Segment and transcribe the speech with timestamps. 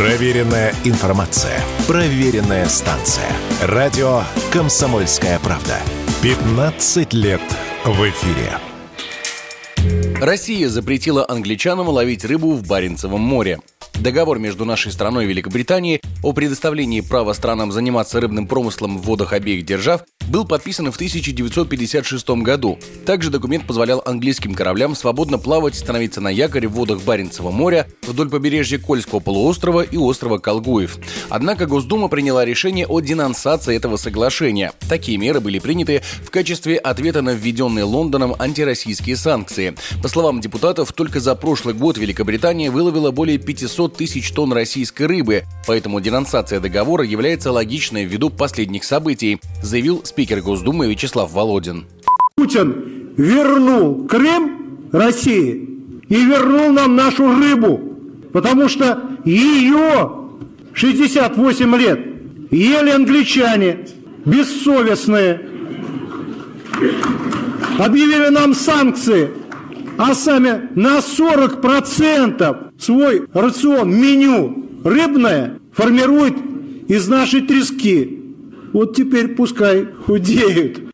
[0.00, 1.60] Проверенная информация.
[1.86, 3.30] Проверенная станция.
[3.60, 5.76] Радио «Комсомольская правда».
[6.22, 7.42] 15 лет
[7.84, 8.50] в эфире.
[10.18, 13.60] Россия запретила англичанам ловить рыбу в Баренцевом море.
[13.98, 19.32] Договор между нашей страной и Великобританией о предоставлении права странам заниматься рыбным промыслом в водах
[19.32, 22.78] обеих держав был подписан в 1956 году.
[23.04, 28.30] Также документ позволял английским кораблям свободно плавать, становиться на якоре в водах Баренцева моря, вдоль
[28.30, 30.98] побережья Кольского полуострова и острова Колгуев.
[31.28, 34.72] Однако Госдума приняла решение о денонсации этого соглашения.
[34.88, 39.74] Такие меры были приняты в качестве ответа на введенные Лондоном антироссийские санкции.
[40.00, 45.44] По словам депутатов, только за прошлый год Великобритания выловила более 500 тысяч тонн российской рыбы,
[45.66, 51.86] поэтому денонсация договора является логичной ввиду последних событий, заявил спикер Госдумы Вячеслав Володин.
[52.36, 55.68] Путин вернул Крым России
[56.08, 57.80] и вернул нам нашу рыбу,
[58.32, 60.10] потому что ее
[60.72, 62.00] 68 лет
[62.50, 63.86] ели англичане,
[64.24, 65.40] бессовестные,
[67.78, 69.30] объявили нам санкции,
[69.98, 76.36] а сами на 40% свой рацион, меню рыбное формируют
[76.88, 78.18] из нашей трески.
[78.72, 80.89] Вот теперь пускай худеют.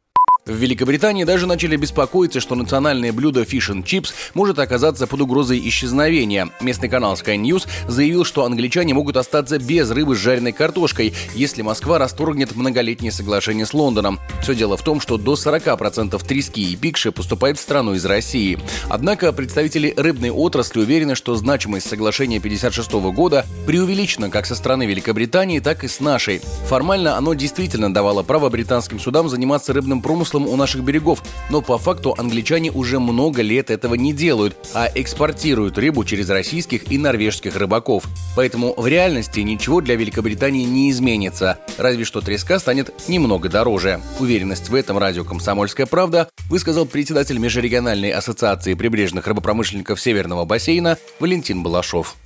[0.47, 5.61] В Великобритании даже начали беспокоиться, что национальное блюдо Fish and Chips может оказаться под угрозой
[5.69, 6.51] исчезновения.
[6.61, 11.63] Местный канал Sky News заявил, что англичане могут остаться без рыбы с жареной картошкой, если
[11.63, 14.21] Москва расторгнет многолетнее соглашение с Лондоном.
[14.41, 18.57] Все дело в том, что до 40% трески и пикши поступает в страну из России.
[18.89, 25.59] Однако представители рыбной отрасли уверены, что значимость соглашения 56 года преувеличена как со стороны Великобритании,
[25.59, 26.41] так и с нашей.
[26.69, 31.63] Формально оно действительно давало право британским судам заниматься рыбным промыслом промыслом у наших берегов, но
[31.63, 36.99] по факту англичане уже много лет этого не делают, а экспортируют рыбу через российских и
[36.99, 38.05] норвежских рыбаков.
[38.37, 44.01] Поэтому в реальности ничего для Великобритании не изменится, разве что треска станет немного дороже.
[44.21, 51.63] Уверенность в этом радио «Комсомольская правда» высказал председатель Межрегиональной ассоциации прибрежных рыбопромышленников Северного бассейна Валентин
[51.63, 52.17] Балашов.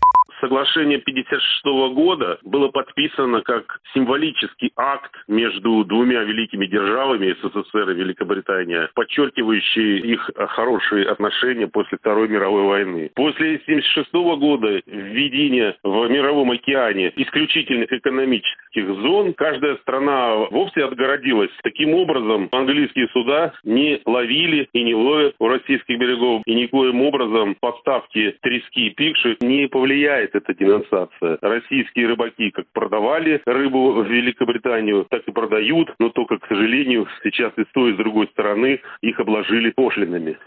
[0.40, 8.88] Соглашение 1956 года было подписано как символический акт между двумя великими державами СССР и Великобритания,
[8.94, 13.10] подчеркивающий их хорошие отношения после Второй мировой войны.
[13.14, 21.50] После 1976 года введения в Мировом океане исключительных экономических зон каждая страна вовсе отгородилась.
[21.62, 27.56] Таким образом, английские суда не ловили и не ловят у российских берегов, и никоим образом
[27.60, 31.38] поставки трески и пикши не повлияет помогает эта денонсация.
[31.40, 37.52] Российские рыбаки как продавали рыбу в Великобританию, так и продают, но только, к сожалению, сейчас
[37.56, 40.38] и с той, и с другой стороны их обложили пошлинами.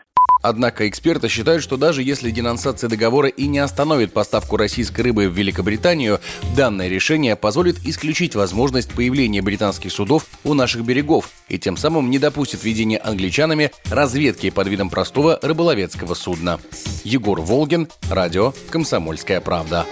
[0.43, 5.33] Однако эксперты считают, что даже если денонсация договора и не остановит поставку российской рыбы в
[5.33, 6.19] Великобританию,
[6.53, 12.19] данное решение позволит исключить возможность появления британских судов у наших берегов и тем самым не
[12.19, 16.59] допустит введения англичанами разведки под видом простого рыболовецкого судна.
[17.05, 19.85] Егор Волгин, радио «Комсомольская правда».